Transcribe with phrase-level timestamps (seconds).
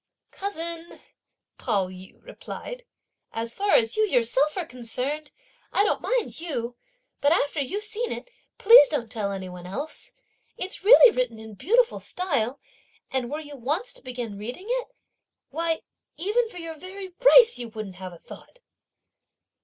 [0.31, 0.99] "Cousin,"
[1.59, 2.85] Pao yü replied,
[3.31, 5.31] "as far as you yourself are concerned
[5.71, 6.75] I don't mind you,
[7.19, 10.11] but after you've seen it, please don't tell any one else.
[10.57, 12.59] It's really written in beautiful style;
[13.11, 14.87] and were you to once begin reading it,
[15.51, 15.81] why
[16.17, 18.57] even for your very rice you wouldn't have a thought?"